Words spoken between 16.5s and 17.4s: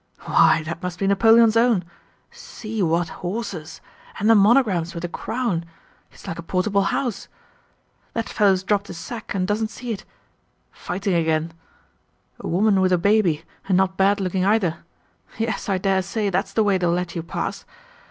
the way they'll let you